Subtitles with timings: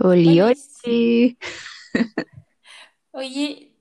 [0.00, 1.38] Oli, Oye, oli.
[3.12, 3.72] oye,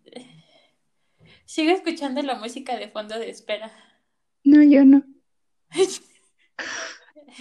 [1.46, 3.72] sigo escuchando la música de fondo de espera.
[4.44, 5.04] No, yo no.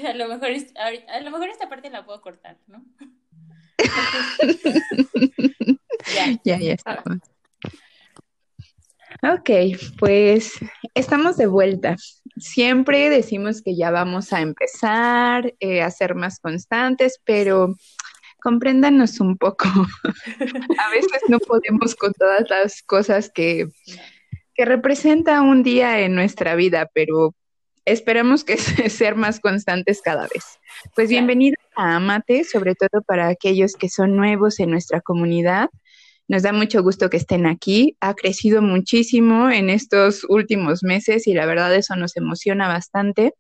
[0.09, 2.83] A lo mejor, es- a lo mejor esta parte la puedo cortar, ¿no?
[6.15, 6.37] Ya.
[6.45, 7.19] Ya, ya estamos.
[9.23, 9.51] Ok,
[9.99, 10.53] pues
[10.95, 11.97] estamos de vuelta.
[12.39, 17.75] Siempre decimos que ya vamos a empezar eh, a ser más constantes, pero
[18.43, 19.67] compréndanos un poco.
[20.79, 23.69] A veces no podemos con todas las cosas que,
[24.55, 27.35] que representa un día en nuestra vida, pero
[27.85, 30.45] esperamos que se- ser más constantes cada vez.
[30.95, 31.09] Pues Claro.
[31.09, 35.69] bienvenido a Amate, sobre todo para aquellos que son nuevos en nuestra comunidad.
[36.33, 37.99] Nos da mucho gusto que estén aquí.
[38.01, 43.35] Ha crecido muchísimo en estos últimos meses y la verdad eso nos emociona bastante.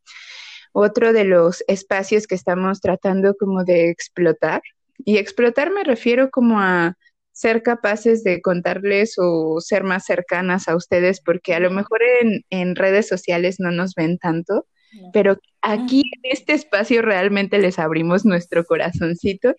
[0.73, 4.61] Otro de los espacios que estamos tratando como de explotar,
[5.07, 6.99] y explotar me refiero como a
[7.33, 12.45] ser capaces de contarles o ser más cercanas a ustedes, porque a lo mejor en,
[12.51, 15.11] en redes sociales no nos ven tanto, No.
[15.13, 19.55] pero aquí en este espacio realmente les abrimos nuestro corazoncito.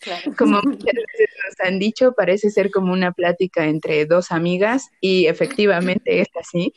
[0.00, 0.34] Claro.
[0.36, 5.26] Como muchas veces nos han dicho, parece ser como una plática entre dos amigas y
[5.26, 6.72] efectivamente es así,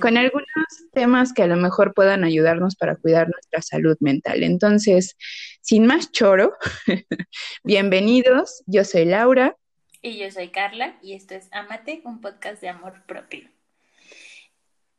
[0.00, 0.46] con algunos
[0.92, 4.42] temas que a lo mejor puedan ayudarnos para cuidar nuestra salud mental.
[4.42, 5.16] Entonces,
[5.60, 6.54] sin más choro,
[7.64, 9.56] bienvenidos, yo soy Laura.
[10.00, 13.48] Y yo soy Carla y esto es Amate, un podcast de amor propio.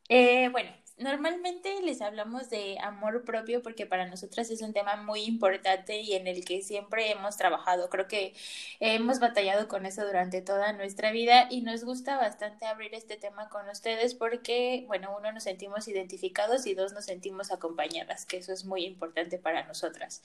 [0.09, 5.23] Eh, bueno, normalmente les hablamos de amor propio porque para nosotras es un tema muy
[5.23, 7.89] importante y en el que siempre hemos trabajado.
[7.89, 8.33] Creo que
[8.80, 13.50] hemos batallado con eso durante toda nuestra vida y nos gusta bastante abrir este tema
[13.50, 18.53] con ustedes porque, bueno, uno nos sentimos identificados y dos nos sentimos acompañadas, que eso
[18.53, 20.22] es muy importante para nosotras.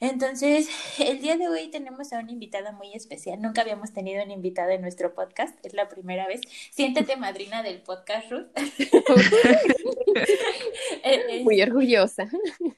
[0.00, 0.68] Entonces,
[0.98, 3.40] el día de hoy tenemos a una invitada muy especial.
[3.40, 6.40] Nunca habíamos tenido una invitada en nuestro podcast, es la primera vez.
[6.70, 8.46] Siéntete madrina del podcast, Ruth.
[11.08, 12.28] Eh, Muy orgullosa.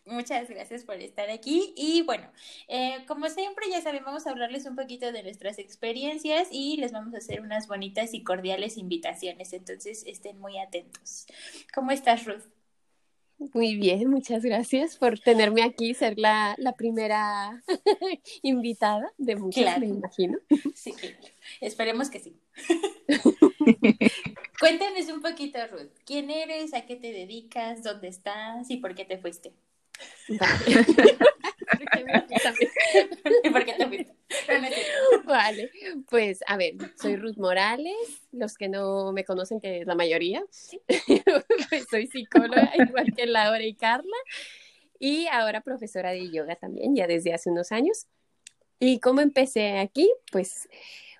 [0.04, 1.72] Muchas gracias por estar aquí.
[1.76, 2.30] Y bueno,
[2.68, 6.92] eh, como siempre, ya saben, vamos a hablarles un poquito de nuestras experiencias y les
[6.92, 9.54] vamos a hacer unas bonitas y cordiales invitaciones.
[9.54, 11.26] Entonces, estén muy atentos.
[11.74, 12.42] ¿Cómo estás, Ruth?
[13.54, 17.62] Muy bien, muchas gracias por tenerme aquí, ser la, la primera
[18.42, 19.80] invitada de muchas, Claro.
[19.80, 20.38] me imagino.
[20.74, 20.92] Sí.
[21.60, 22.36] Esperemos que sí.
[24.58, 25.92] Cuéntanos un poquito, Ruth.
[26.04, 26.74] ¿Quién eres?
[26.74, 27.82] ¿A qué te dedicas?
[27.82, 28.68] ¿Dónde estás?
[28.70, 29.52] ¿Y por qué te fuiste?
[30.28, 30.84] Vale.
[31.70, 32.70] Porque me- también-
[33.44, 34.14] ¿Y por qué te fuiste?
[35.24, 35.70] Vale,
[36.08, 37.94] pues a ver, soy Ruth Morales,
[38.32, 40.42] los que no me conocen, que es la mayoría,
[41.68, 44.16] pues soy psicóloga, igual que Laura y Carla,
[44.98, 48.06] y ahora profesora de yoga también, ya desde hace unos años.
[48.80, 50.10] ¿Y cómo empecé aquí?
[50.32, 50.68] Pues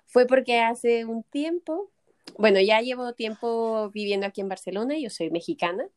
[0.05, 1.91] fue porque hace un tiempo,
[2.37, 5.87] bueno, ya llevo tiempo viviendo aquí en Barcelona, yo soy mexicana,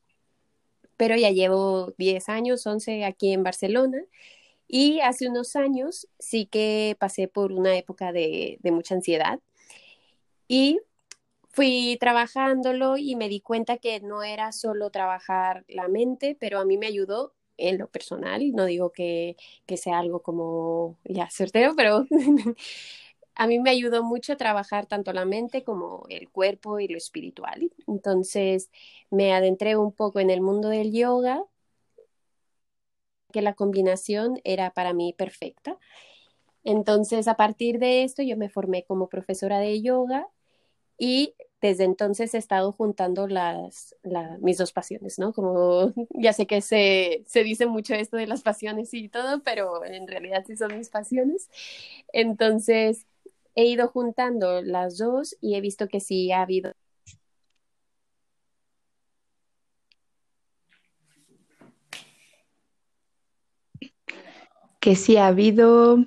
[0.97, 4.05] pero ya llevo 10 años, 11 aquí en Barcelona.
[4.69, 9.41] Y hace unos años sí que pasé por una época de, mucha ansiedad
[10.49, 10.81] y
[11.51, 16.65] fui trabajándolo y me di cuenta que no era solo trabajar la mente, pero a
[16.65, 18.53] mí me ayudó en lo personal.
[18.53, 22.07] No digo que, que sea algo como ya certero, pero
[23.35, 27.71] a mí me ayudó mucho trabajar tanto la mente como el cuerpo y lo espiritual.
[27.87, 28.71] Entonces
[29.11, 31.45] me adentré un poco en el mundo del yoga
[33.33, 35.79] que la combinación era para mí perfecta.
[36.65, 40.29] Entonces, a partir de esto, yo me formé como profesora de yoga
[40.99, 45.33] y desde entonces he estado juntando las, la- mis dos pasiones, ¿no?
[45.35, 49.85] Como ya sé que se, se dice mucho esto de las pasiones y todo, pero
[49.85, 51.51] en realidad sí son mis pasiones.
[52.13, 53.07] Entonces,
[53.55, 56.73] he ido juntando las dos y he visto que sí ha habido
[64.81, 65.99] Que sí ha habido,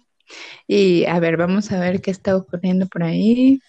[0.68, 3.62] y a ver, vamos a ver qué está ocurriendo por ahí.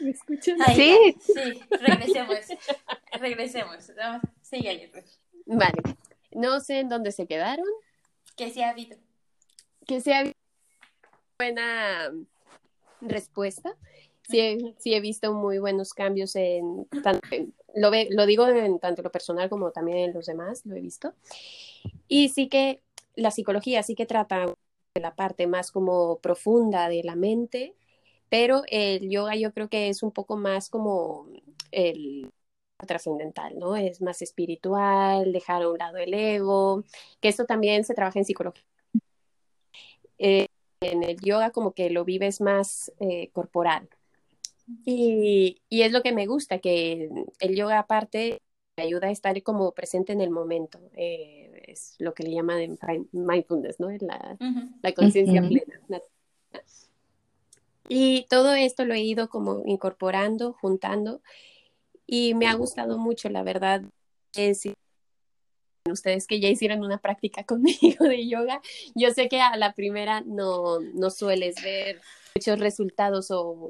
[0.00, 0.56] ¿Me escuchan?
[0.66, 1.16] Ahí Sí.
[1.20, 2.38] Sí, regresemos.
[3.20, 3.92] Regresemos.
[4.42, 5.04] Sigue ahí, Ruth.
[5.46, 5.80] Vale.
[6.32, 7.66] No sé en dónde se quedaron,
[8.36, 8.96] Que sí ha habido.
[9.86, 10.24] que sea
[11.38, 12.10] buena
[13.08, 13.76] respuesta.
[14.28, 18.46] Sí he, sí he visto muy buenos cambios en, tan- en- lo, ve- lo digo
[18.48, 21.14] en tanto lo personal como también en los demás, lo he visto.
[22.08, 22.82] Y sí que
[23.14, 24.46] la psicología sí que trata
[24.94, 27.74] de la parte más como profunda de la mente,
[28.28, 31.28] pero el yoga yo creo que es un poco más como
[31.70, 32.30] el
[32.86, 33.76] trascendental, ¿no?
[33.76, 36.84] Es más espiritual, dejar a un lado el ego,
[37.20, 38.64] que esto también se trabaja en psicología.
[40.18, 40.45] Eh,
[40.80, 43.88] en el yoga como que lo vives más eh, corporal.
[44.84, 47.08] Y, y, es lo que me gusta, que
[47.38, 48.40] el yoga aparte
[48.76, 50.80] ayuda a estar como presente en el momento.
[50.94, 52.78] Eh, es lo que le llaman
[53.12, 53.90] mindfulness, ¿no?
[54.00, 54.36] La,
[54.82, 55.80] la conciencia plena.
[57.88, 61.20] Y todo esto lo he ido como incorporando, juntando
[62.06, 63.82] y me ha gustado mucho, la verdad.
[64.34, 64.68] Es,
[65.90, 68.60] ustedes que ya hicieron una práctica conmigo de yoga,
[68.94, 72.00] yo sé que a la primera no, no sueles ver
[72.34, 73.66] muchos resultados o,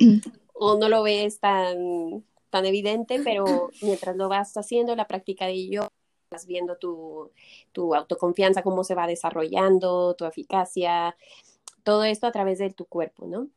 [0.55, 5.69] o no lo ves tan, tan evidente, pero mientras lo vas haciendo, la práctica de
[5.69, 5.89] yoga,
[6.31, 7.31] vas viendo tu,
[7.73, 11.17] tu autoconfianza, cómo se va desarrollando, tu eficacia,
[11.85, 13.49] todo esto a través de tu cuerpo, ¿no?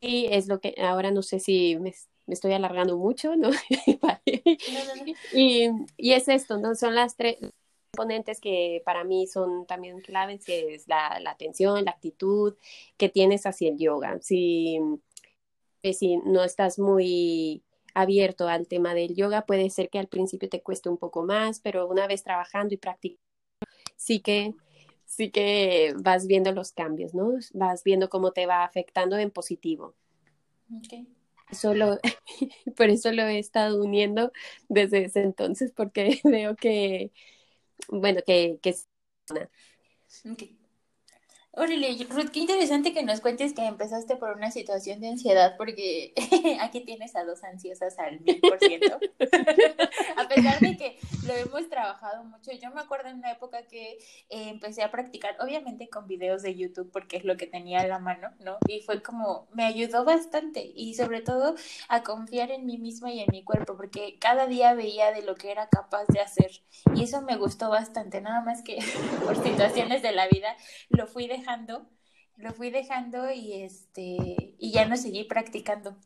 [0.00, 1.94] Y es lo que ahora no sé si me,
[2.26, 3.50] me estoy alargando mucho, ¿no?
[5.32, 6.74] y, y, es esto, ¿no?
[6.74, 7.38] Son las tres
[7.94, 12.54] componentes que para mí son también claves, que es la, la atención, la actitud
[12.96, 14.18] que tienes hacia el yoga.
[14.22, 14.78] Si,
[15.82, 17.62] eh, si no estás muy
[17.92, 21.60] abierto al tema del yoga, puede ser que al principio te cueste un poco más,
[21.60, 23.20] pero una vez trabajando y practicando,
[23.96, 24.54] sí que
[25.04, 27.34] sí que vas viendo los cambios, ¿no?
[27.52, 29.94] Vas viendo cómo te va afectando en positivo.
[30.78, 31.06] Okay.
[31.50, 31.98] Solo,
[32.76, 34.32] por eso lo he estado uniendo
[34.70, 37.12] desde ese entonces, porque veo que,
[37.88, 38.74] bueno, que, que
[40.30, 40.61] okay.
[41.54, 46.14] Órale, Ruth, qué interesante que nos cuentes que empezaste por una situación de ansiedad, porque
[46.62, 48.98] aquí tienes a dos ansiosas al mil por ciento.
[50.16, 53.98] a pesar de que lo hemos trabajado mucho, yo me acuerdo en una época que
[54.30, 57.86] eh, empecé a practicar, obviamente con videos de YouTube, porque es lo que tenía a
[57.86, 58.56] la mano, ¿no?
[58.66, 61.54] Y fue como, me ayudó bastante y sobre todo
[61.90, 65.34] a confiar en mí misma y en mi cuerpo, porque cada día veía de lo
[65.34, 66.62] que era capaz de hacer
[66.94, 68.78] y eso me gustó bastante, nada más que
[69.26, 70.56] por situaciones de la vida
[70.88, 71.41] lo fui dejando
[72.36, 74.16] lo fui dejando y este
[74.58, 75.96] y ya no seguí practicando.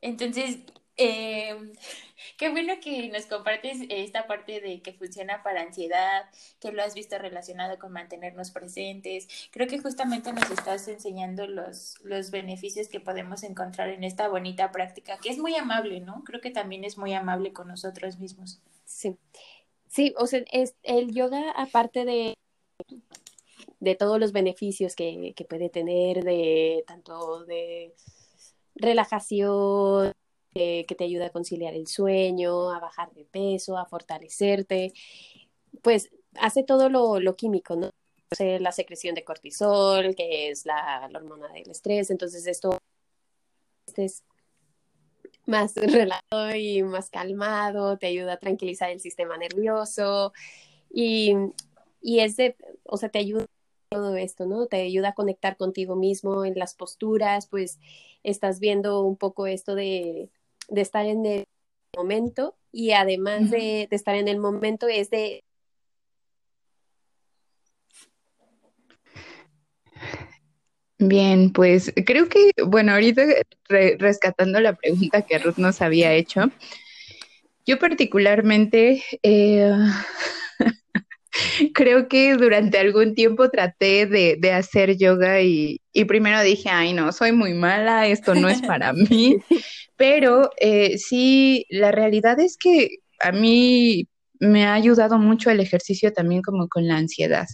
[0.00, 0.58] Entonces,
[0.96, 1.72] eh,
[2.38, 6.26] qué bueno que nos compartes esta parte de que funciona para ansiedad,
[6.60, 9.28] que lo has visto relacionado con mantenernos presentes.
[9.50, 14.70] Creo que justamente nos estás enseñando los, los beneficios que podemos encontrar en esta bonita
[14.72, 16.22] práctica, que es muy amable, ¿no?
[16.24, 18.60] Creo que también es muy amable con nosotros mismos.
[18.84, 19.16] Sí.
[19.96, 22.34] Sí, o sea, es, el yoga, aparte de,
[23.80, 27.94] de todos los beneficios que, que puede tener, de tanto de
[28.74, 30.12] relajación,
[30.52, 34.92] que te ayuda a conciliar el sueño, a bajar de peso, a fortalecerte,
[35.80, 37.90] pues hace todo lo, lo químico, ¿no?
[38.38, 42.78] la secreción de cortisol, que es la, la hormona del estrés, entonces esto
[43.96, 44.22] es
[45.46, 50.32] más relajado y más calmado, te ayuda a tranquilizar el sistema nervioso
[50.92, 51.34] y,
[52.00, 53.46] y es de, o sea, te ayuda
[53.88, 54.66] todo esto, ¿no?
[54.66, 57.78] Te ayuda a conectar contigo mismo en las posturas, pues
[58.22, 60.30] estás viendo un poco esto de,
[60.68, 61.44] de estar en el
[61.96, 65.44] momento y además de, de estar en el momento es de
[70.98, 73.22] Bien, pues creo que, bueno, ahorita
[73.98, 76.50] rescatando la pregunta que Ruth nos había hecho,
[77.66, 79.76] yo particularmente eh,
[81.74, 86.94] creo que durante algún tiempo traté de, de hacer yoga y, y, primero dije, ay
[86.94, 89.36] no, soy muy mala, esto no es para mí,
[89.96, 96.12] pero eh, sí, la realidad es que a mí me ha ayudado mucho el ejercicio
[96.12, 97.46] también como con la ansiedad.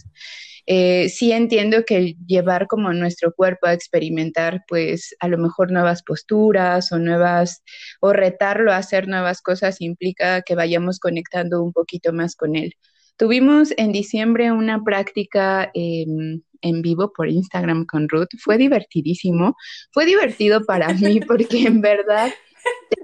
[0.65, 6.03] Eh, sí entiendo que llevar como nuestro cuerpo a experimentar, pues a lo mejor nuevas
[6.03, 7.63] posturas o nuevas,
[8.01, 12.73] o retarlo a hacer nuevas cosas implica que vayamos conectando un poquito más con él.
[13.17, 18.29] Tuvimos en diciembre una práctica en vivo por Instagram con Ruth.
[18.39, 19.55] Fue divertidísimo.
[19.91, 22.31] Fue divertido para mí porque en verdad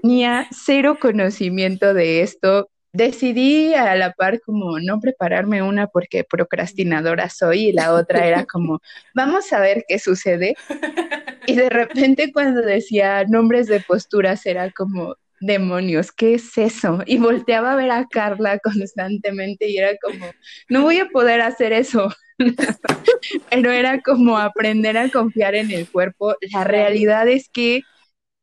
[0.02, 7.28] tenía cero conocimiento de esto decidí a la par como no prepararme una porque procrastinadora
[7.28, 8.80] soy y la otra era como,
[9.14, 10.54] vamos a ver qué sucede.
[11.46, 17.02] Y de repente cuando decía nombres de posturas era como, demonios, ¿qué es eso?
[17.06, 20.26] Y volteaba a ver a Carla constantemente y era como,
[20.68, 22.08] no voy a poder hacer eso.
[23.50, 26.36] Pero era como aprender a confiar en el cuerpo.
[26.52, 27.82] La realidad es que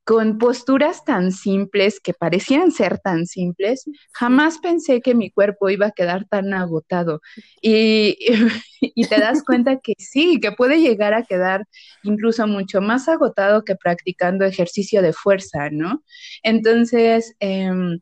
[0.07, 3.83] con posturas tan simples que parecían ser tan simples,
[4.13, 7.19] jamás pensé que mi cuerpo iba a quedar tan agotado.
[7.61, 8.17] Y,
[8.79, 11.65] y, te das cuenta que sí, que puede llegar a quedar
[12.03, 16.05] incluso mucho más agotado que practicando ejercicio de fuerza, ¿no?
[16.41, 17.99] Entonces, em,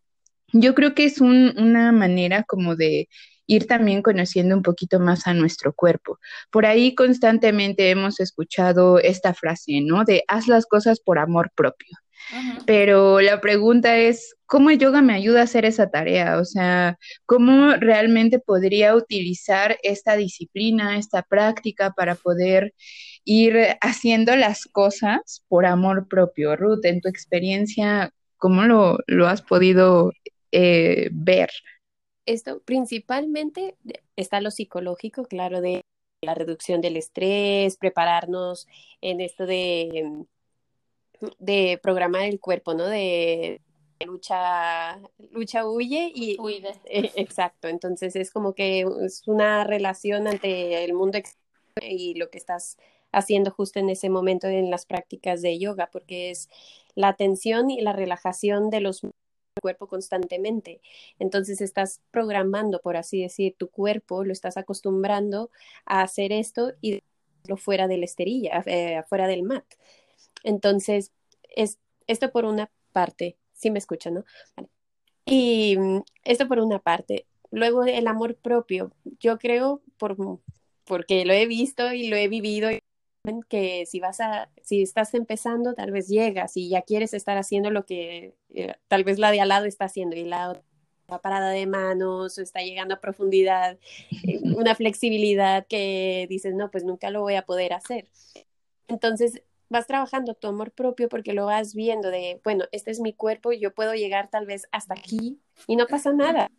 [0.61, 3.09] yo creo que es una manera como de
[3.47, 6.19] ir también conociendo un poquito más a nuestro cuerpo.
[6.49, 10.03] Por ahí constantemente hemos escuchado esta frase, ¿no?
[10.03, 11.97] De haz las cosas por amor propio.
[12.65, 16.39] Pero la pregunta es, ¿cómo el yoga me ayuda a hacer esa tarea?
[16.39, 22.73] O sea, ¿cómo realmente podría utilizar esta disciplina, esta práctica para poder
[23.25, 26.55] ir haciendo las cosas por amor propio?
[26.55, 30.11] Ruth, en tu experiencia, ¿cómo lo, has podido
[30.55, 31.49] eh, ver?
[32.25, 33.75] esto principalmente
[34.15, 35.81] está lo psicológico, claro, de
[36.21, 38.67] la reducción del estrés, prepararnos
[39.01, 40.25] en esto de,
[41.39, 42.87] de programar el cuerpo, ¿no?
[42.87, 43.61] De
[44.05, 44.99] lucha,
[45.31, 46.37] lucha huye y
[46.85, 47.67] e, exacto.
[47.67, 51.19] Entonces es como que es una relación ante el mundo
[51.81, 52.77] y lo que estás
[53.11, 56.49] haciendo justo en ese momento en las prácticas de yoga, porque es
[56.95, 59.03] la atención y la relajación de los
[59.61, 60.81] cuerpo constantemente.
[61.19, 65.49] Entonces estás programando, por así decir, tu cuerpo, lo estás acostumbrando
[65.85, 67.01] a hacer esto y
[67.47, 69.65] lo fuera de la esterilla, eh, fuera del mat.
[70.43, 71.11] Entonces,
[71.55, 74.25] es, esto por una parte, sí me escuchan, ¿no?
[75.25, 77.25] Y mm, esto por una parte.
[77.51, 80.17] Luego el amor propio, yo creo, por,
[80.83, 82.69] porque lo he visto y lo he vivido
[83.47, 87.71] que si vas a, si estás empezando, tal vez llegas y ya quieres estar haciendo
[87.71, 91.49] lo que eh, tal vez la de al lado está haciendo y la otra parada
[91.49, 93.77] de manos o está llegando a profundidad,
[94.27, 98.07] eh, una flexibilidad que dices, no, pues nunca lo voy a poder hacer.
[98.87, 103.13] Entonces, vas trabajando tu amor propio porque lo vas viendo de, bueno, este es mi
[103.13, 106.51] cuerpo y yo puedo llegar tal vez hasta aquí y no pasa nada.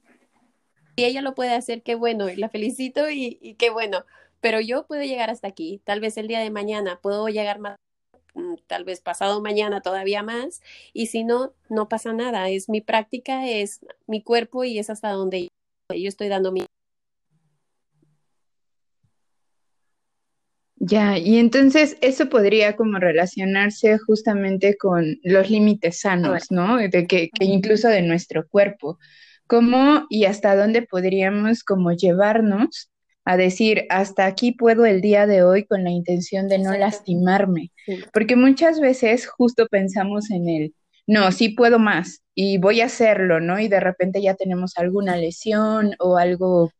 [0.97, 4.05] Y ella lo puede hacer, qué bueno, y la felicito y, y qué bueno
[4.47, 7.75] pero yo puedo llegar hasta aquí, tal vez el día de mañana puedo llegar más,
[8.35, 10.63] mm, tal vez pasado mañana todavía más,
[10.93, 15.11] y si no, no pasa nada, es mi práctica, es mi cuerpo y es hasta
[15.11, 15.49] donde
[15.93, 16.63] yo estoy dando mi...
[20.77, 26.77] Ya, y entonces eso podría como relacionarse justamente con los límites sanos, ¿no?
[26.77, 29.01] De que, que incluso de nuestro cuerpo.
[29.49, 32.93] ¿Cómo y hasta dónde podríamos como llevarnos
[33.27, 37.73] a decir, hasta aquí puedo el día de hoy con la intención de no lastimarme,
[38.13, 40.75] porque muchas veces justo pensamos en el,
[41.09, 43.59] no, sí puedo más y voy a hacerlo, ¿no?
[43.59, 46.71] Y de repente ya tenemos alguna lesión o algo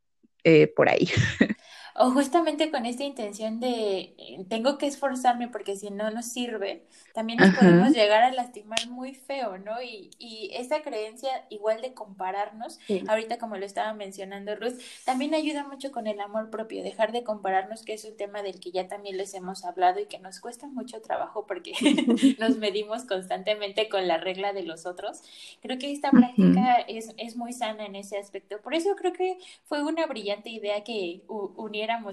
[0.45, 1.09] eh, por ahí.
[1.99, 6.85] o justamente con esta intención de eh, tengo que esforzarme porque si no nos sirve,
[7.15, 9.81] también nos podemos llegar a lastimar muy feo, ¿no?
[9.83, 15.65] Y, y esa creencia igual de compararnos, ahorita como lo estaba mencionando Ruth, también ayuda
[15.65, 18.89] mucho con el amor propio, dejar de compararnos, que es un tema del que ya
[18.89, 21.73] también les hemos hablado y que nos cuesta mucho trabajo porque
[22.39, 25.23] nos medimos constantemente con la regla de los otros.
[25.63, 28.61] Creo que esta práctica es, es muy sana en ese aspecto.
[28.61, 31.23] Por eso creo que fue una brillante idea que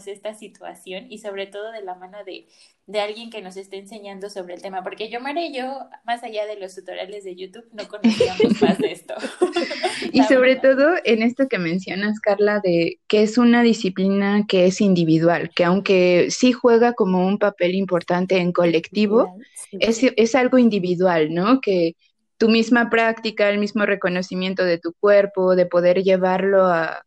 [0.07, 2.47] esta situación y sobre todo de la mano de,
[2.87, 6.23] de alguien que nos esté enseñando sobre el tema, porque yo, Mara y yo, más
[6.23, 9.13] allá de los tutoriales de YouTube, no conocíamos más de esto.
[10.11, 14.81] y sobre todo en esto que mencionas, Carla, de que es una disciplina que es
[14.81, 19.35] individual, que aunque sí juega como un papel importante en colectivo,
[19.71, 21.61] es, es algo individual, ¿no?
[21.61, 21.95] Que
[22.37, 27.03] tu misma práctica, el mismo reconocimiento de tu cuerpo, de poder llevarlo a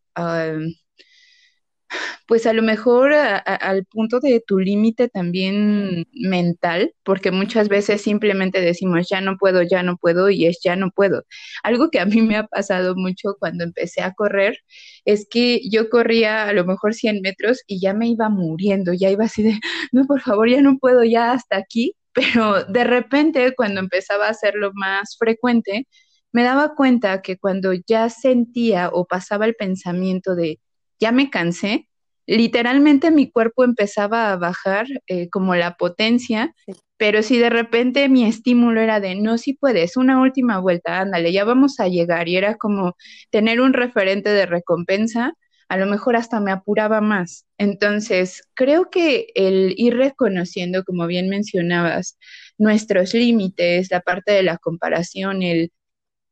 [2.26, 8.60] pues a lo mejor al punto de tu límite también mental, porque muchas veces simplemente
[8.60, 11.24] decimos ya no puedo, ya no puedo y es ya no puedo.
[11.62, 14.58] Algo que a mí me ha pasado mucho cuando empecé a correr
[15.04, 19.10] es que yo corría a lo mejor 100 metros y ya me iba muriendo, ya
[19.10, 19.60] iba así de,
[19.92, 24.30] no, por favor, ya no puedo, ya hasta aquí, pero de repente cuando empezaba a
[24.30, 25.86] hacerlo más frecuente,
[26.32, 30.60] me daba cuenta que cuando ya sentía o pasaba el pensamiento de
[31.00, 31.88] ya me cansé,
[32.26, 36.54] literalmente mi cuerpo empezaba a bajar eh, como la potencia,
[36.96, 41.32] pero si de repente mi estímulo era de, no, si puedes, una última vuelta, ándale,
[41.32, 42.96] ya vamos a llegar, y era como
[43.30, 45.34] tener un referente de recompensa,
[45.68, 47.44] a lo mejor hasta me apuraba más.
[47.58, 52.18] Entonces, creo que el ir reconociendo, como bien mencionabas,
[52.58, 55.72] nuestros límites, la parte de la comparación, el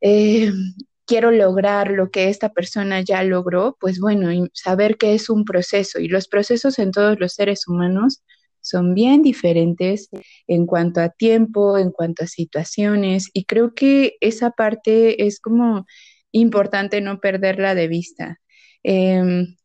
[0.00, 0.52] eh,
[1.06, 5.44] quiero lograr lo que esta persona ya logró, pues bueno, y saber que es un
[5.44, 8.22] proceso y los procesos en todos los seres humanos
[8.60, 10.08] son bien diferentes
[10.46, 15.86] en cuanto a tiempo, en cuanto a situaciones, y creo que esa parte es como
[16.32, 18.40] importante no perderla de vista.
[18.82, 19.56] Em,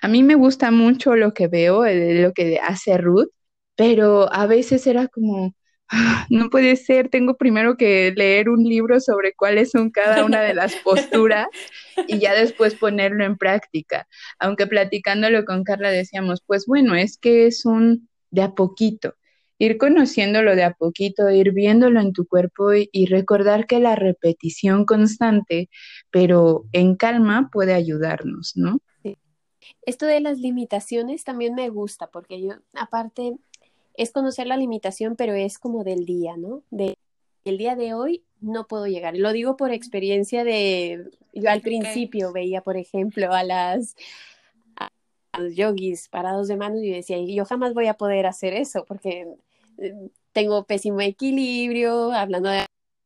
[0.00, 3.28] a mí me gusta mucho lo que veo, lo que hace Ruth,
[3.76, 5.54] pero a veces era como,
[6.30, 10.54] no puede ser, tengo primero que leer un libro sobre cuáles son cada una de
[10.54, 11.46] las posturas
[12.08, 14.06] y ya después ponerlo en práctica.
[14.38, 19.14] Aunque platicándolo con Carla decíamos, pues bueno, es que es un de a poquito,
[19.58, 24.84] ir conociéndolo de a poquito, ir viéndolo en tu cuerpo y, recordar que la repetición
[24.84, 25.70] constante,
[26.10, 28.80] pero en calma, puede ayudarnos, ¿no?
[29.82, 33.36] Esto de las limitaciones también me gusta, porque yo, aparte,
[33.96, 36.62] es conocer la limitación, pero es como del día, ¿no?
[36.70, 36.96] De
[37.44, 39.16] el día de hoy no puedo llegar.
[39.16, 43.96] Lo digo por experiencia de, yo al principio veía, por ejemplo, a las
[45.38, 49.26] los yogis parados de manos y decía, yo jamás voy a poder hacer eso porque
[49.78, 52.64] eh, tengo pésimo equilibrio, hablando de...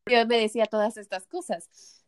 [0.09, 2.03] Yo me decía todas estas cosas.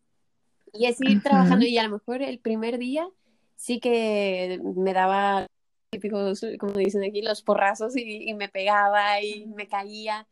[0.72, 3.08] Y es ir trabajando y a lo mejor el primer día
[3.56, 5.46] sí que me daba
[5.94, 10.28] típicos, como dicen aquí, los porrazos y, y, me pegaba y me caía,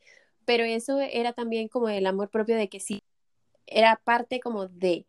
[0.46, 3.04] pero eso era también como el amor propio de que sí,
[3.68, 5.06] era parte como de,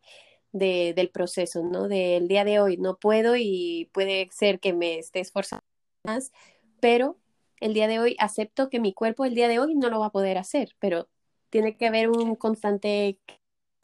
[0.51, 1.87] de, del proceso, ¿no?
[1.87, 5.63] Del día de hoy no puedo y puede ser que me esté esforzando
[6.05, 6.31] más,
[6.79, 7.17] pero
[7.59, 10.07] el día de hoy acepto que mi cuerpo el día de hoy no lo va
[10.07, 11.09] a poder hacer, pero
[11.49, 13.19] tiene que haber un constante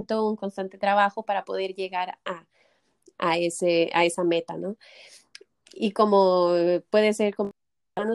[0.09, 2.47] un constante trabajo para poder llegar a,
[3.17, 4.77] a, ese, a esa meta, ¿no?
[5.73, 6.53] Y como
[6.89, 7.51] puede ser como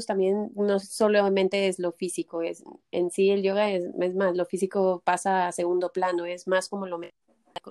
[0.06, 3.84] también no solamente es lo físico, es en sí el yoga es,
[4.14, 7.00] más, lo físico pasa a segundo plano, es más como lo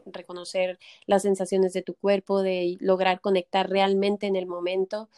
[0.05, 5.09] reconocer las sensaciones de tu cuerpo, de lograr conectar realmente en el momento,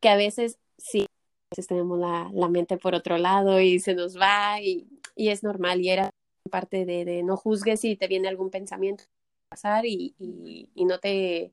[0.00, 3.94] que a veces sí, a veces tenemos la, la mente por otro lado y se
[3.94, 6.10] nos va y, y es normal y era
[6.50, 9.04] parte de, no juzgues si te viene algún pensamiento
[9.48, 11.52] pasar y, y no te,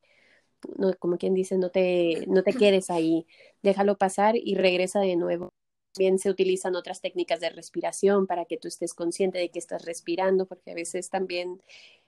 [0.77, 3.25] no, como quien dice, no te, no te quedes ahí,
[3.61, 5.53] déjalo pasar y regresa de nuevo.
[5.93, 9.83] También se utilizan otras técnicas de respiración para que tú estés consciente de que estás
[9.83, 11.61] respirando, porque a veces también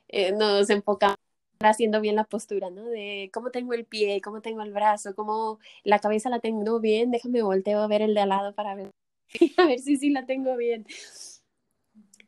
[0.08, 1.18] eh, nos enfocamos
[1.60, 2.86] haciendo bien la postura, ¿no?
[2.86, 7.12] De cómo tengo el pie, cómo tengo el brazo, cómo la cabeza la tengo bien,
[7.12, 8.92] déjame volteo a ver el de al lado para ver,
[9.58, 10.86] a ver si sí la tengo bien.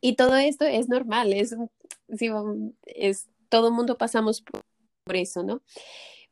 [0.01, 1.55] Y todo esto es normal, es,
[2.85, 4.61] es todo mundo pasamos por,
[5.15, 5.61] eso, ¿no?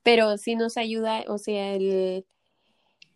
[0.04, 2.26] Pero sí nos ayuda, o sea, el,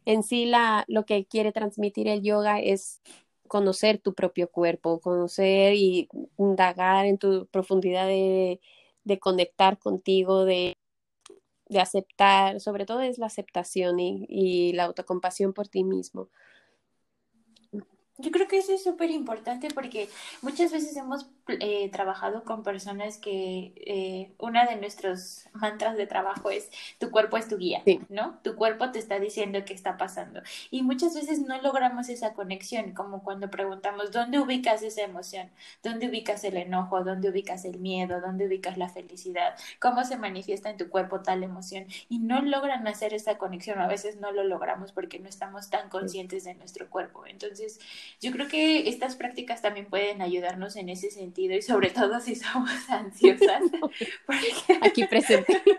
[0.05, 3.01] en sí la, lo que quiere transmitir el yoga es
[3.47, 8.59] conocer tu propio cuerpo, conocer y indagar en tu profundidad de,
[9.03, 10.73] de conectar contigo, de,
[11.69, 16.29] de, aceptar, sobre todo es la aceptación y, y la autocompasión por ti mismo.
[18.19, 20.09] Yo creo que eso es súper importante porque
[20.41, 26.49] muchas veces hemos eh, trabajado con personas que eh, una de nuestros mantras de trabajo
[26.49, 28.39] es tu cuerpo es tu guía, ¿no?
[28.43, 30.41] Tu cuerpo te está diciendo qué está pasando.
[30.71, 35.51] Y muchas veces no logramos esa conexión, como cuando preguntamos, ¿dónde ubicas esa emoción?
[35.83, 37.03] ¿Dónde ubicas el enojo?
[37.03, 38.19] ¿Dónde ubicas el miedo?
[38.19, 39.55] ¿Dónde ubicas la felicidad?
[39.79, 41.85] ¿Cómo se manifiesta en tu cuerpo tal emoción?
[42.09, 45.89] Y no logran hacer esa conexión, a veces no lo logramos porque no estamos tan
[45.89, 47.27] conscientes de nuestro cuerpo.
[47.27, 47.79] Entonces,
[48.19, 52.35] yo creo que estas prácticas también pueden ayudarnos en ese sentido y sobre todo si
[52.35, 53.63] somos ansiosas.
[54.81, 55.61] Aquí presente.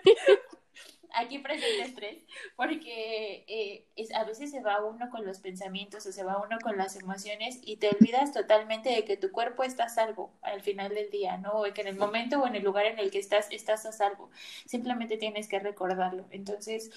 [1.14, 2.18] Aquí presente estrés,
[2.54, 6.58] porque eh, es, a veces se va uno con los pensamientos o se va uno
[6.62, 10.60] con las emociones y te olvidas totalmente de que tu cuerpo está a salvo al
[10.60, 11.62] final del día, ¿no?
[11.62, 13.92] O que en el momento o en el lugar en el que estás, estás a
[13.92, 14.30] salvo.
[14.66, 16.26] Simplemente tienes que recordarlo.
[16.30, 16.90] Entonces,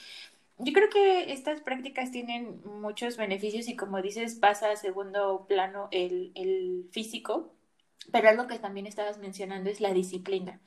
[0.64, 5.88] yo creo que estas prácticas tienen muchos beneficios y como dices, pasa a segundo plano
[5.92, 7.54] el, el físico,
[8.12, 10.62] pero algo que también estabas mencionando es la disciplina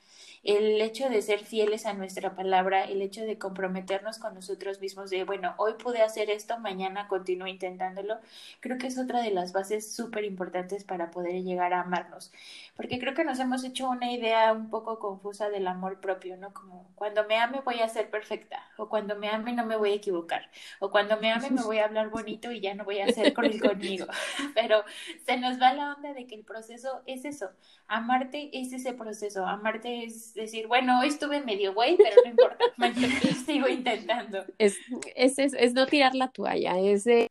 [0.45, 5.09] el hecho de ser fieles a nuestra palabra, el hecho de comprometernos con nosotros mismos,
[5.09, 8.19] de, bueno, hoy pude hacer esto, mañana continúo intentándolo,
[8.59, 12.31] creo que es otra de las bases súper importantes para poder llegar a amarnos,
[12.77, 16.53] porque creo que nos hemos hecho una idea un poco confusa del amor propio, ¿no?
[16.53, 19.93] Como cuando me ame voy a ser perfecta, o cuando me ame no me voy
[19.93, 22.99] a equivocar, o cuando me ame me voy a hablar bonito y ya no voy
[22.99, 24.05] a ser conmigo,
[24.53, 24.83] pero
[25.25, 27.49] se nos va la onda de que el proceso es eso,
[27.87, 32.65] amarte es ese proceso, amarte es decir, bueno, hoy estuve medio güey, pero no importa,
[32.77, 34.45] mañana sigo intentando.
[34.57, 34.77] Es,
[35.15, 37.29] es, es, no tirar la toalla, es ir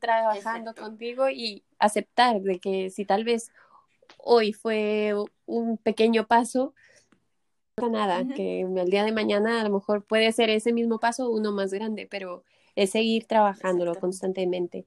[0.00, 3.50] trabajando contigo y aceptar de que si tal vez
[4.18, 5.14] hoy fue
[5.46, 6.74] un pequeño paso,
[7.80, 11.30] no nada, que el día de mañana a lo mejor puede ser ese mismo paso
[11.30, 14.86] uno más grande, pero es seguir trabajándolo constantemente.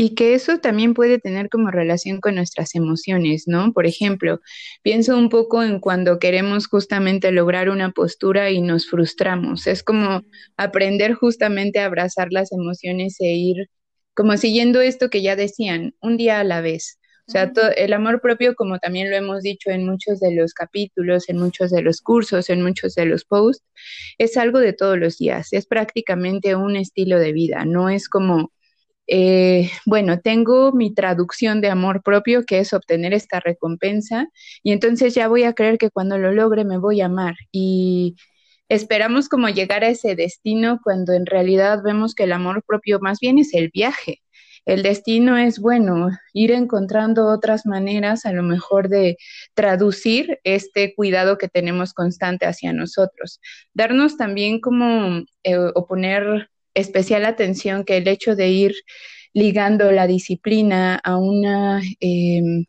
[0.00, 3.74] Y que eso también puede tener como relación con nuestras emociones, ¿no?
[3.74, 4.40] Por ejemplo,
[4.82, 9.66] pienso un poco en cuando queremos justamente lograr una postura y nos frustramos.
[9.66, 10.22] Es como
[10.56, 13.68] aprender justamente a abrazar las emociones e ir
[14.14, 16.98] como siguiendo esto que ya decían, un día a la vez.
[17.28, 21.28] O sea, el amor propio, como también lo hemos dicho en muchos de los capítulos,
[21.28, 23.66] en muchos de los cursos, en muchos de los posts,
[24.16, 28.50] es algo de todos los días, es prácticamente un estilo de vida, no es como,
[29.10, 34.28] eh, bueno, tengo mi traducción de amor propio, que es obtener esta recompensa,
[34.62, 37.34] y entonces ya voy a creer que cuando lo logre me voy a amar.
[37.52, 38.16] Y
[38.68, 43.18] esperamos como llegar a ese destino cuando en realidad vemos que el amor propio más
[43.20, 44.20] bien es el viaje
[44.66, 49.16] el destino es, bueno, ir encontrando otras maneras a lo mejor de
[49.54, 53.40] traducir este cuidado que tenemos constante hacia nosotros.
[53.74, 58.74] Darnos también como eh, o poner especial atención que el hecho de ir
[59.32, 61.80] ligando la disciplina a una...
[62.00, 62.64] Em,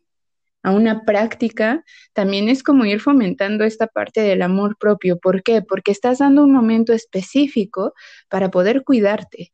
[0.64, 5.18] a una práctica, también es como ir fomentando esta parte del amor propio.
[5.18, 5.60] ¿Por qué?
[5.60, 7.94] Porque estás dando un momento específico
[8.28, 9.50] para poder cuidarte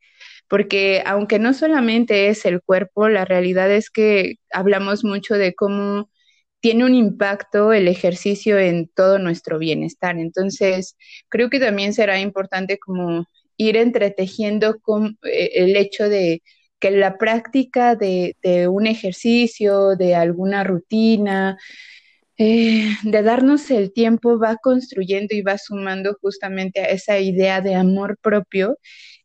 [0.49, 6.11] porque aunque no solamente es el cuerpo, la realidad es que hablamos mucho de cómo
[6.61, 10.18] tiene un impacto el ejercicio en todo nuestro bienestar.
[10.18, 10.97] Entonces,
[11.29, 13.27] creo que también será importante como
[13.59, 16.42] ir entretejiendo con eh, el hecho de
[16.81, 18.37] que la práctica de,
[18.71, 21.59] un ejercicio, de alguna rutina,
[22.38, 27.75] eh, de darnos el tiempo va construyendo y va sumando justamente a esa idea de
[27.75, 28.79] amor propio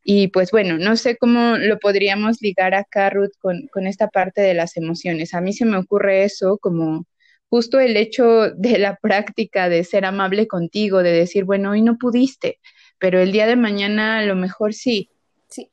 [0.04, 4.42] y pues bueno, no sé cómo lo podríamos ligar acá, Ruth, con, con esta parte
[4.42, 5.32] de las emociones.
[5.32, 7.06] A mí se me ocurre eso como
[7.48, 11.96] justo el hecho de la práctica de ser amable contigo, de decir, bueno, hoy no
[11.98, 12.58] pudiste,
[12.98, 15.10] pero el día de mañana a lo mejor sí.
[15.48, 15.70] Sí,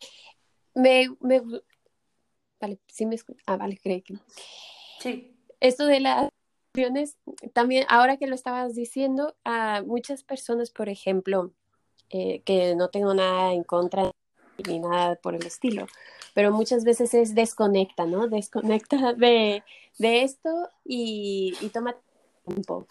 [0.73, 1.41] me, me...
[2.59, 3.41] Vale, sí me escucho.
[3.45, 4.15] Ah, vale, creo que...
[4.99, 5.35] Sí.
[5.59, 6.29] Esto de las
[6.73, 7.17] emociones,
[7.53, 11.53] también ahora que lo estabas diciendo, a muchas personas, por ejemplo,
[12.09, 14.11] eh, que no tengo nada en contra
[14.67, 15.87] ni nada por el estilo.
[16.33, 18.27] Pero muchas veces es desconecta, ¿no?
[18.27, 19.63] Desconecta de,
[19.97, 21.95] de esto y, y toma
[22.45, 22.87] tiempo.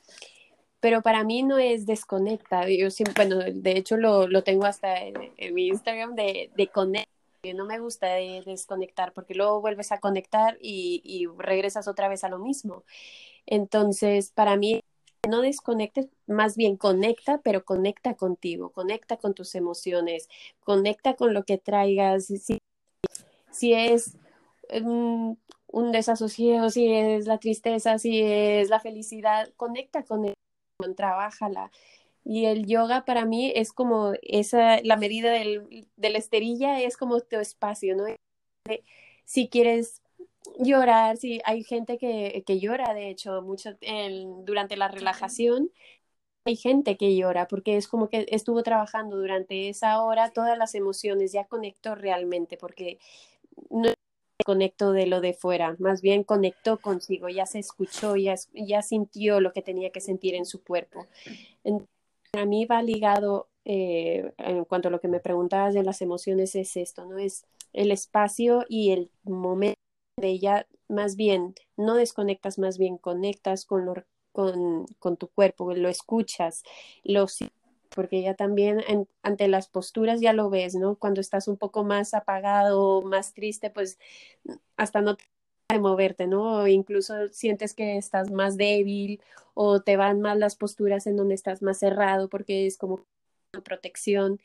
[0.80, 2.68] Pero para mí no es desconecta.
[2.68, 7.08] Yo siempre, bueno, de hecho lo, lo tengo hasta en, mi Instagram de, de conectar.
[7.54, 12.24] No me gusta de desconectar porque luego vuelves a conectar y, y regresas otra vez
[12.24, 12.84] a lo mismo.
[13.46, 14.82] Entonces, para mí
[15.28, 20.28] no desconectes, más bien conecta, pero conecta contigo, conecta con tus emociones,
[20.60, 22.26] conecta con lo que traigas.
[22.26, 22.58] Si,
[23.50, 24.16] si es
[24.82, 30.34] un, un desasosiego, si es la tristeza, si es la felicidad, conecta con él,
[30.94, 31.70] trabájala.
[32.24, 36.96] Y el yoga para mí es como esa, la medida del, de la esterilla es
[36.96, 38.04] como tu espacio, ¿no?
[39.24, 40.02] Si quieres
[40.58, 43.70] llorar, sí, hay gente que, que llora, de hecho, mucho
[44.44, 45.70] durante la relajación.
[46.44, 50.74] Hay gente que llora porque es como que estuvo trabajando durante esa hora todas las
[50.74, 52.98] emociones, ya conectó realmente, porque
[53.70, 53.92] no
[54.44, 59.40] conectó de lo de fuera, más bien conectó consigo, ya se escuchó, ya, ya sintió
[59.40, 61.06] lo que tenía que sentir en su cuerpo.
[62.32, 66.54] a mí va ligado, eh, en cuanto a lo que me preguntabas de las emociones,
[66.54, 67.18] es esto, ¿no?
[67.18, 69.78] Es el espacio y el momento
[70.16, 73.94] de ella, más bien no desconectas, más bien conectas con, lo,
[74.32, 76.62] con, con tu cuerpo, lo escuchas,
[77.04, 77.26] lo
[77.94, 78.82] porque ya también
[79.22, 80.96] ante las posturas ya lo ves, ¿no?
[80.96, 83.98] Cuando estás un poco más apagado, más triste, pues
[84.76, 85.24] hasta no te
[85.70, 86.62] de moverte, ¿no?
[86.62, 89.20] O incluso sientes que estás más débil
[89.54, 93.06] o te van mal las posturas en donde estás más cerrado porque es como
[93.52, 94.40] una protección.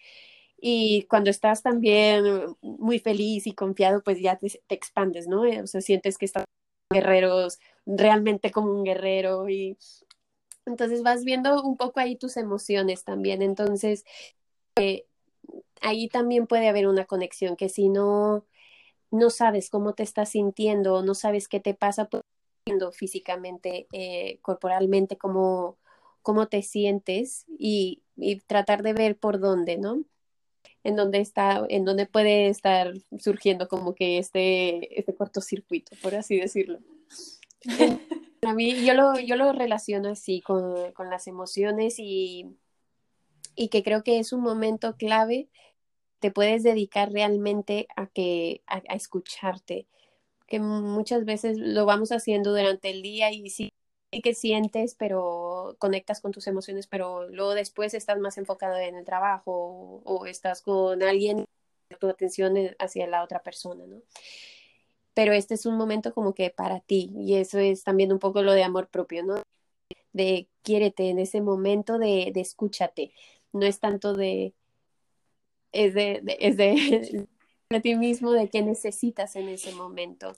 [0.60, 2.23] Y cuando estás también
[2.62, 5.41] muy feliz y confiado, pues ya te, expandes, ¿no?
[5.41, 6.45] O sea, sientes que estás
[6.91, 9.77] guerreros realmente como un guerrero y
[10.65, 13.41] entonces vas viendo un poco ahí tus emociones también.
[13.41, 14.06] Entonces,
[14.78, 15.06] eh,
[15.82, 18.45] ahí también puede haber una conexión que si no,
[19.12, 22.23] no sabes cómo te estás sintiendo, no sabes qué te pasa, pues,
[22.93, 25.78] físicamente, eh, corporalmente, cómo,
[26.23, 30.04] cómo te sientes y, y tratar de ver por dónde, ¿no?
[30.86, 36.38] en donde está, en donde puede estar surgiendo como que este, este cortocircuito, por así
[36.38, 36.80] decirlo.
[38.45, 42.58] A mí yo lo, yo lo relaciono así con, con las emociones y,
[43.55, 45.49] y que creo que es un momento clave,
[46.19, 49.88] te puedes dedicar realmente a, que, a, a escucharte,
[50.47, 53.71] que muchas veces lo vamos haciendo durante el día y sí
[54.21, 59.05] que sientes, pero conectas con tus emociones, pero luego después estás más enfocado en el
[59.05, 61.45] trabajo o, estás con alguien,
[61.99, 64.01] tu atención hacia la otra persona, ¿no?
[65.15, 68.43] Pero este es un momento como que para ti y eso es también un poco
[68.43, 69.41] lo de amor propio, ¿no?
[70.13, 73.13] De quiérete en ese momento de, de escúchate,
[73.54, 74.54] no es tanto de,
[75.71, 77.28] es de, es de,
[77.69, 80.36] de ti mismo, de qué necesitas en ese momento.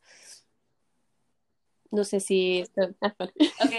[1.89, 2.63] No sé si...
[2.77, 3.73] ok,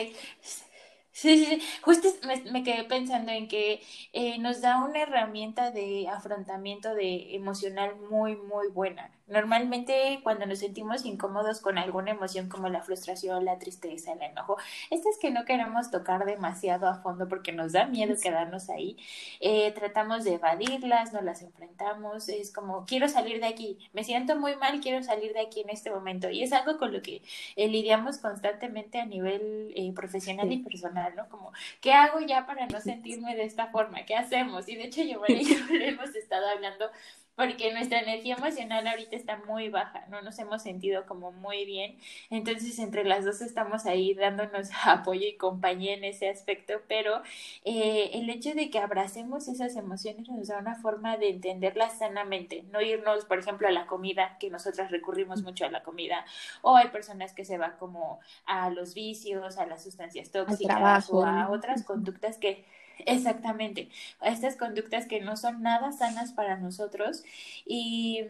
[1.19, 1.63] Sí, sí, sí.
[1.83, 2.09] Justo
[2.53, 8.37] me, quedé pensando en que eh, nos da una herramienta de afrontamiento de emocional muy,
[8.37, 9.11] muy buena.
[9.29, 14.57] Normalmente cuando nos sentimos incómodos con alguna emoción como la frustración, la tristeza, el enojo,
[14.91, 18.97] estas que no queremos tocar demasiado a fondo porque nos da miedo quedarnos ahí,
[19.41, 24.35] eh, tratamos de evadirlas, no las enfrentamos, es como quiero salir de aquí, me siento
[24.37, 27.21] muy mal, quiero salir de aquí en este momento y es algo con lo que
[27.57, 31.29] eh, lidiamos constantemente a nivel eh, profesional y personal, ¿no?
[31.29, 34.05] Como, ¿qué hago ya para no sentirme de esta forma?
[34.05, 34.69] ¿Qué hacemos?
[34.69, 36.91] Y de hecho yo y yo hemos estado hablando
[37.39, 41.97] porque nuestra energía emocional ahorita está muy baja, no nos hemos sentido como muy bien,
[42.31, 47.23] entonces entre las dos estamos ahí dándonos apoyo y compañía en ese aspecto, pero
[47.65, 52.65] eh, el hecho de que abracemos esas emociones nos da una forma de entenderlas sanamente,
[52.73, 56.25] no irnos, por ejemplo, a la comida, que nosotras recurrimos mucho a la comida,
[56.63, 61.25] o hay personas que se van como a los vicios, a las sustancias tóxicas o
[61.25, 62.65] a otras conductas que
[63.07, 63.89] Exactamente,
[64.23, 67.23] estas conductas que no son nada sanas para nosotros
[67.65, 68.25] y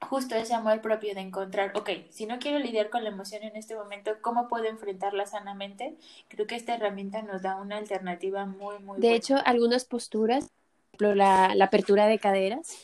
[0.00, 3.56] justo ese amor propio de encontrar, ok, si no quiero lidiar con la emoción en
[3.56, 5.96] este momento, ¿cómo puedo enfrentarla sanamente?
[6.28, 10.48] Creo que esta herramienta nos da una alternativa muy, muy De hecho, algunas posturas,
[10.92, 12.78] por ejemplo, la, la apertura de caderas,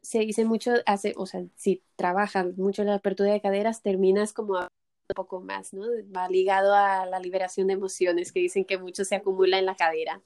[0.00, 4.68] se dice mucho, hace, o sea, si trabajan mucho la apertura de caderas, terminas como
[5.08, 5.86] un poco más, ¿no?
[6.14, 9.74] Va ligado a la liberación de emociones, que dicen que mucho se acumula en la
[9.74, 10.20] cadera.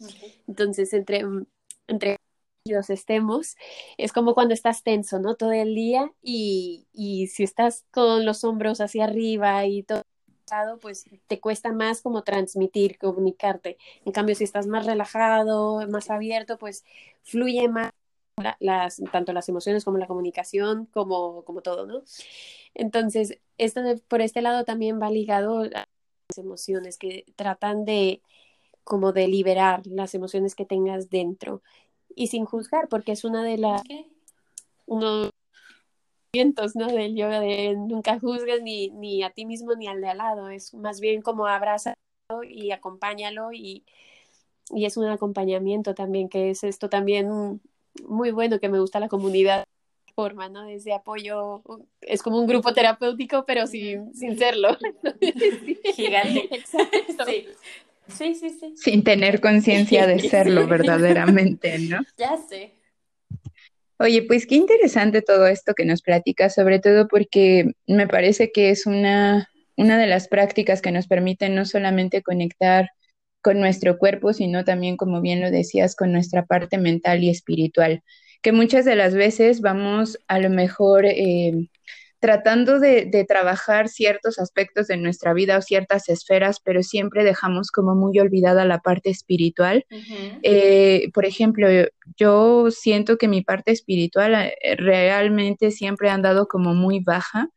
[0.49, 1.25] Entonces, entre,
[1.87, 2.17] entre
[2.65, 3.57] los estemos,
[3.97, 5.37] es como cuando estás tenso, ¿no?
[5.37, 10.03] Todo el día y, y si estás con los hombros hacia arriba y todo
[10.81, 13.79] pues te cuesta más como transmitir, comunicarte.
[14.05, 16.85] En cambio, si estás más relajado, más abierto, pues
[17.23, 17.93] fluye más
[18.61, 22.03] las, tanto las emociones como la comunicación, como, como todo, ¿no?
[22.75, 25.89] Entonces, esto por este lado también va ligado a
[26.29, 28.23] las emociones que tratan de
[28.85, 31.63] como de liberar las emociones que tengas dentro
[32.15, 33.83] y sin juzgar, porque es una de las
[34.87, 35.31] ¿no?
[36.87, 40.49] del yoga de nunca juzgues ni, ni a ti mismo ni al de al lado,
[40.49, 41.95] es más bien como abraza
[42.49, 43.85] y acompáñalo y,
[44.71, 47.61] y es un acompañamiento también, que es esto también
[48.07, 49.65] muy bueno, que me gusta la comunidad
[50.15, 50.69] forma, ¿no?
[50.69, 51.63] Ese apoyo,
[52.01, 54.77] es como un grupo terapéutico, pero sin, sin serlo.
[55.95, 56.49] Gigante.
[56.51, 57.25] Exacto.
[57.27, 57.49] Sí.
[58.09, 62.01] Sí, sí, Sin tener conciencia de serlo verdaderamente, ¿no?
[62.19, 62.75] Ya sé.
[63.99, 68.71] Oye, pues qué interesante todo esto que nos platicas, sobre todo porque me parece que
[68.71, 72.91] es una, una de las prácticas que nos permiten no solamente conectar
[73.43, 78.03] con nuestro cuerpo, sino también, como bien lo decías, con nuestra parte mental y espiritual
[78.43, 81.69] que muchas de las veces vamos a lo mejor eh,
[82.19, 87.95] tratando de, trabajar ciertos aspectos de nuestra vida o ciertas esferas, pero siempre dejamos como
[87.95, 89.87] muy olvidada la parte espiritual.
[90.43, 91.69] Eh, por ejemplo,
[92.17, 97.49] yo siento que mi parte espiritual eh, realmente siempre ha andado como muy baja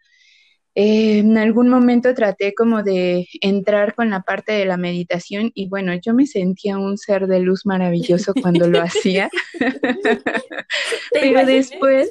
[0.76, 5.70] eh, en algún momento traté como de entrar con la parte de la meditación y
[5.70, 9.30] bueno, yo me sentía un ser de luz maravilloso cuando lo hacía.
[11.14, 12.10] Pero después...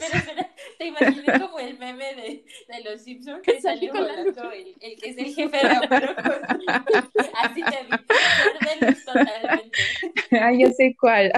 [0.78, 5.10] Te imaginé como el meme de, de los Simpsons que salió volando el, el, que
[5.10, 6.08] es el jefe de Amaro
[7.42, 9.78] Así te vi, ser de luz totalmente.
[10.40, 11.32] Ah, yo sé cuál.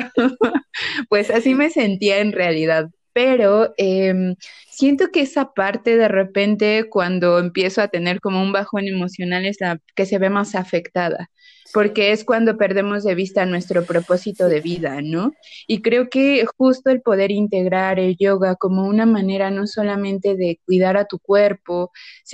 [1.08, 4.34] Pues así me sentía en realidad pero eh,
[4.68, 9.56] siento que esa parte de repente cuando empiezo a tener como un bajón emocional es
[9.58, 11.30] la que se ve más afectada,
[11.72, 15.32] porque es cuando perdemos de vista nuestro propósito de vida, ¿no?
[15.66, 20.60] Y creo que justo el poder integrar el yoga como una manera no solamente de
[20.66, 21.92] cuidar a tu cuerpo,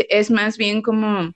[0.09, 1.33] es más bien como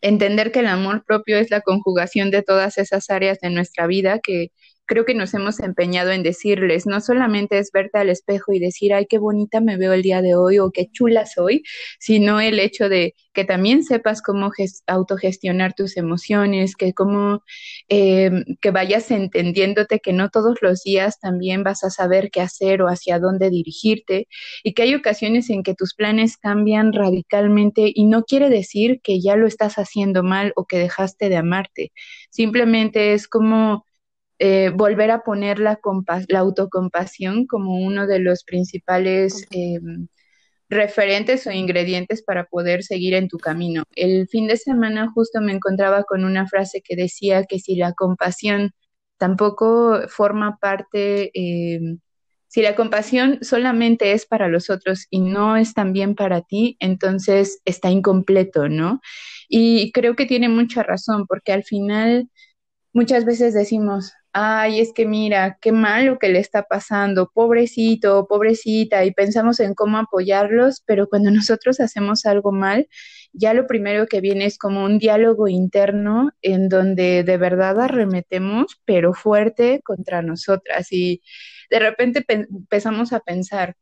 [0.00, 4.20] entender que el amor propio es la conjugación de todas esas áreas de nuestra vida
[4.20, 4.52] que
[4.90, 8.92] creo que nos hemos empeñado en decirles, no solamente es verte al espejo y decir,
[8.92, 11.62] ay, qué bonita me veo el día de hoy o qué chula soy,
[12.00, 14.50] sino el hecho de que también sepas cómo
[14.88, 17.44] autogestionar tus emociones, que cómo,
[17.88, 22.82] em, que vayas entendiéndote que no todos los días también vas a saber qué hacer
[22.82, 24.26] o hacia dónde dirigirte
[24.64, 29.20] y que hay ocasiones en que tus planes cambian radicalmente y no quiere decir que
[29.20, 31.92] ya lo estás haciendo mal o que dejaste de amarte,
[32.30, 33.84] simplemente es como
[34.42, 35.78] eh, volver a poner la,
[36.28, 40.08] la, autocompasión como uno de los principales, em,
[40.70, 43.82] referentes o ingredientes para poder seguir en tu camino.
[43.94, 47.92] El fin de semana justo me encontraba con una frase que decía que si la
[47.92, 48.70] compasión
[49.18, 51.98] tampoco forma parte, eh,
[52.48, 57.60] si la compasión solamente es para los otros y no es también para ti, entonces
[57.66, 59.00] está incompleto, ¿no?
[59.50, 62.30] Y creo que tiene mucha razón, porque al final
[62.94, 69.04] muchas veces decimos, ay, es que mira, qué malo que le está pasando, pobrecito, pobrecita,
[69.04, 72.88] y pensamos en cómo apoyarlos, pero cuando nosotros hacemos algo mal,
[73.32, 78.80] ya lo primero que viene es como un diálogo interno en donde de verdad arremetemos,
[78.84, 80.88] pero fuerte contra nosotras.
[80.90, 81.22] Y
[81.70, 83.76] de repente empezamos a pensar,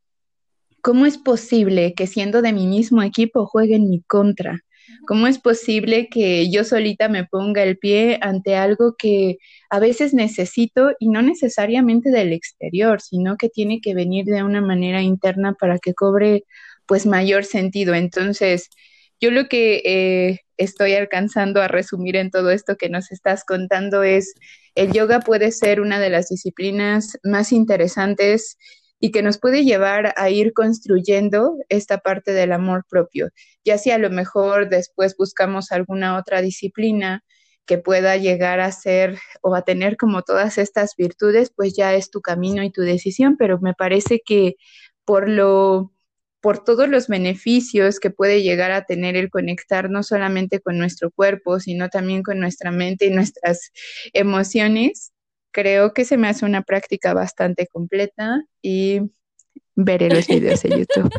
[0.83, 4.61] ¿cómo es posible que siendo de mi mismo equipo juegue en mi contra?
[5.07, 9.39] ¿Cómo es posible que yo solita me ponga el pie ante algo que
[9.71, 14.61] a veces necesito y no necesariamente del exterior, sino que tiene que venir de una
[14.61, 16.45] manera interna para que cobre
[16.87, 17.95] pues mayor sentido?
[17.95, 18.71] Entonces,
[19.21, 24.03] yo lo que eh, estoy alcanzando a resumir en todo esto que nos estás contando
[24.03, 24.35] es,
[24.75, 28.59] el yoga puede ser una de las disciplinas más interesantes
[29.01, 33.31] y que nos puede llevar a ir construyendo esta parte del amor propio.
[33.65, 37.25] Ya si a lo mejor después buscamos alguna otra disciplina
[37.67, 42.11] que pueda llegar a ser o a tener como todas estas virtudes, pues ya es
[42.11, 44.57] tu camino y tu decisión, pero me parece que
[45.05, 45.93] por lo
[46.41, 51.11] por todos los beneficios que puede llegar a tener el conectar no solamente con nuestro
[51.11, 53.73] cuerpo, sino también con nuestra mente y nuestras
[54.13, 55.13] emociones,
[55.53, 59.01] creo que se me hace una práctica bastante completa y
[59.75, 61.11] veré los videos de YouTube.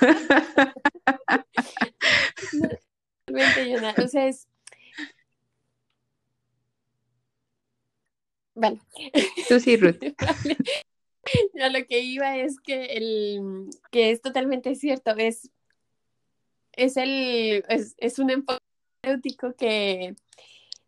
[4.02, 4.48] o sea, es...
[8.54, 8.80] Vale.
[9.48, 9.98] Tú sí, Ruth.
[11.54, 15.50] Ya lo que iba es que el que es totalmente cierto, es,
[16.72, 18.60] es el es, es un enfoque
[19.56, 20.14] que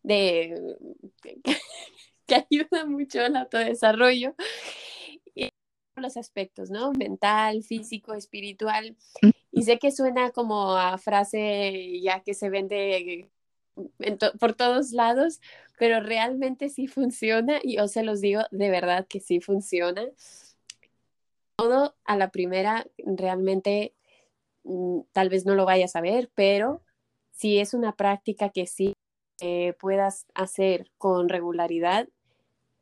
[0.03, 0.77] de
[2.27, 4.35] que ayuda mucho al autodesarrollo
[5.33, 5.49] y
[5.95, 6.91] los aspectos, ¿no?
[6.93, 8.95] Mental, físico, espiritual.
[9.51, 13.29] Y sé que suena como a frase ya que se vende
[14.39, 15.39] por todos lados,
[15.77, 20.03] pero realmente sí funciona y yo se los digo de verdad que sí funciona.
[21.55, 23.95] Todo a la primera realmente
[24.63, 26.83] mm, tal vez no lo vayas a ver, pero
[27.31, 28.93] si es una práctica que sí
[29.39, 32.09] eh, puedas hacer con regularidad,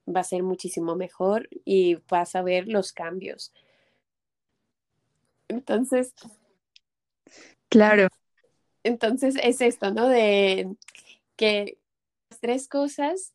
[0.07, 3.53] va a ser muchísimo mejor y vas a ver los cambios.
[5.47, 6.13] Entonces,
[7.69, 8.07] claro.
[8.83, 10.07] Entonces es esto, ¿no?
[10.07, 10.75] De
[11.35, 11.77] que
[12.29, 13.33] las tres cosas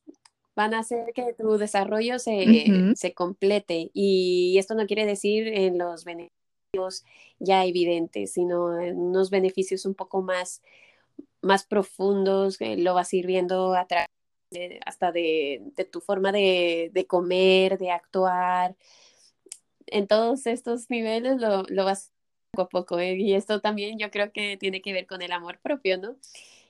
[0.55, 5.79] van a hacer que tu desarrollo se, se complete y esto no quiere decir en
[5.79, 7.05] los beneficios
[7.39, 10.63] ya evidentes, sino en unos beneficios un poco más,
[11.41, 14.09] más profundos, que lo vas a ir viendo a través
[14.85, 18.77] hasta de, tu forma de, comer, de actuar.
[19.87, 22.13] En todos estos niveles lo, lo vas
[22.51, 22.99] poco a poco.
[22.99, 23.17] ¿eh?
[23.17, 26.17] Y esto también yo creo que tiene que ver con el amor propio, ¿no?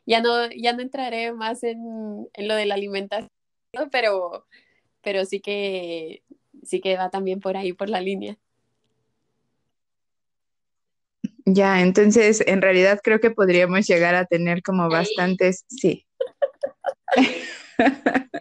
[0.07, 3.29] Ya no, ya no entraré más en, lo de la alimentación,
[3.93, 4.47] pero,
[5.03, 6.23] pero sí que
[6.65, 8.37] sí que va también por ahí, por la línea.
[11.47, 16.07] Ya, entonces en realidad creo que podríamos llegar a tener como bastantes, sí.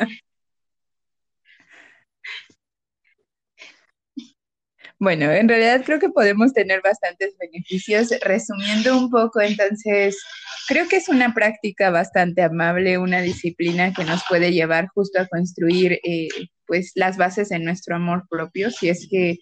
[5.01, 8.09] Bueno, en realidad creo que podemos tener bastantes beneficios.
[8.21, 10.21] Resumiendo un poco, entonces,
[10.67, 15.27] creo que es una práctica bastante amable, una disciplina que nos puede llevar justo a
[15.27, 16.27] construir eh,
[16.65, 19.37] pues las bases de nuestro amor propio, si es que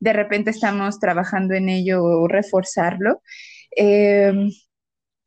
[0.00, 3.20] de repente estamos trabajando en ello o reforzarlo.
[3.76, 4.50] Em,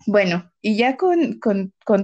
[0.07, 1.39] bueno, y ya con,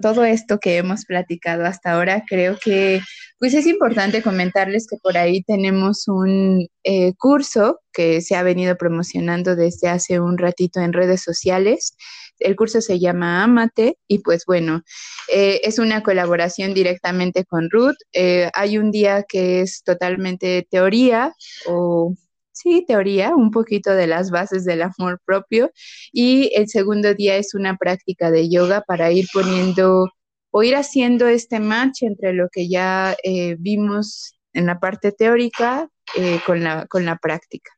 [0.01, 3.01] todo esto que hemos platicado hasta ahora, creo que
[3.39, 8.77] pues es importante comentarles que por ahí tenemos un eh, curso que se ha venido
[8.77, 11.95] promocionando desde hace un ratito en redes sociales.
[12.39, 14.83] El curso se llama Amate y pues bueno,
[15.31, 17.97] eh, es una colaboración directamente con Ruth.
[18.13, 21.33] Eh, hay un día que es totalmente teoría
[21.67, 22.15] o
[22.61, 25.71] sí, teoría, un poquito de las bases del amor propio.
[26.11, 30.07] Y el segundo día es una práctica de yoga para ir poniendo
[30.51, 35.87] o ir haciendo este match entre lo que ya eh, vimos en la parte teórica
[36.15, 37.71] eh, con, la, con la práctica.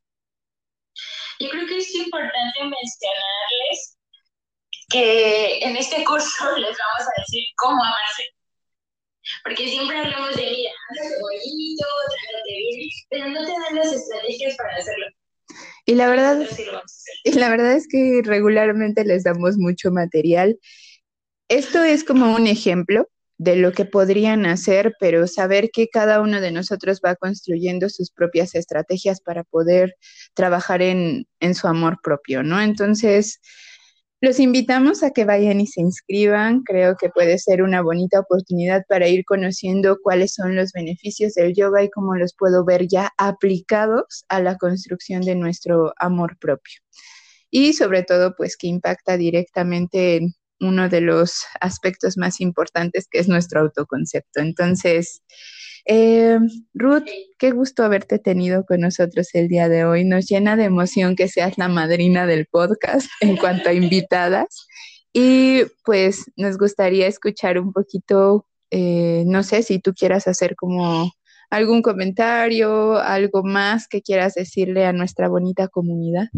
[1.39, 3.97] Yo creo que es importante mencionarles
[4.89, 8.23] que en este curso les vamos a decir cómo amarse.
[9.43, 14.55] Porque siempre hablamos de, mira, hágalo bonito, trátate bien, pero no te dan las estrategias
[14.57, 15.05] para hacerlo.
[15.85, 16.47] Y la verdad,
[17.23, 20.59] y la verdad es que regularmente les damos mucho material.
[21.49, 26.39] Esto es como un ejemplo de lo que podrían hacer, pero saber que cada uno
[26.39, 29.95] de nosotros va construyendo sus propias estrategias para poder
[30.33, 32.61] trabajar en, en su amor propio, ¿no?
[32.61, 33.41] Entonces,
[34.23, 36.63] los invitamos a que vayan y se inscriban.
[36.63, 41.53] Creo que puede ser una bonita oportunidad para ir conociendo cuáles son los beneficios del
[41.53, 46.79] yoga y cómo los puedo ver ya aplicados a la construcción de nuestro amor propio.
[47.51, 53.19] Y sobre todo, pues que impacta directamente en uno de los aspectos más importantes que
[53.19, 54.39] es nuestro autoconcepto.
[54.39, 55.21] Entonces,
[55.85, 56.39] eh,
[56.73, 57.07] Ruth,
[57.37, 60.05] qué gusto haberte tenido con nosotros el día de hoy.
[60.05, 64.67] Nos llena de emoción que seas la madrina del podcast en cuanto a invitadas.
[65.13, 71.11] Y pues nos gustaría escuchar un poquito, eh, no sé si tú quieras hacer como
[71.51, 76.29] algún comentario, algo más que quieras decirle a nuestra bonita comunidad.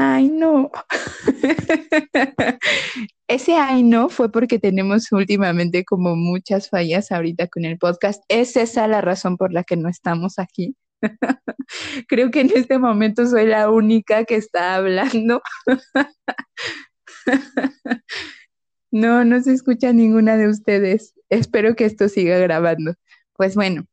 [0.00, 0.70] Ay, no.
[3.26, 8.22] Ese ay, no fue porque tenemos últimamente como muchas fallas ahorita con el podcast.
[8.28, 10.76] ¿Es esa la razón por la que no estamos aquí?
[12.08, 15.42] Creo que en este momento soy la única que está hablando.
[18.90, 21.12] No, no se escucha ninguna de ustedes.
[21.28, 22.94] Espero que esto siga grabando.
[23.34, 23.84] Pues bueno.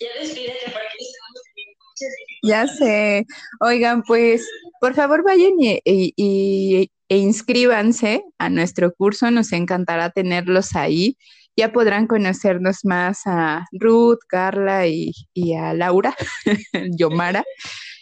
[0.00, 2.12] Ya despídete porque estamos teniendo muchas
[2.44, 3.26] Ya sé.
[3.58, 4.46] Oigan, pues
[4.82, 11.16] por favor vayan y, e inscríbanse a nuestro curso, nos encantará tenerlos ahí.
[11.56, 15.12] Ya podrán conocernos más a Ruth, Carla y,
[15.54, 16.16] a Laura,
[16.98, 17.44] Yomara.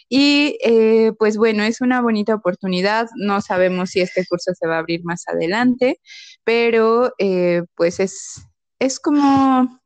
[0.09, 3.09] Y eh, pues bueno, es una bonita oportunidad.
[3.15, 5.99] No sabemos si este curso se va a abrir más adelante,
[6.43, 8.41] pero eh, pues es,
[8.79, 9.79] es como